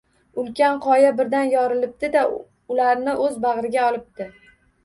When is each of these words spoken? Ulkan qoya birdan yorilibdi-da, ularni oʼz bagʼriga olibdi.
Ulkan 0.43 0.77
qoya 0.85 1.11
birdan 1.19 1.51
yorilibdi-da, 1.51 2.25
ularni 2.77 3.15
oʼz 3.27 3.39
bagʼriga 3.47 3.89
olibdi. 3.93 4.29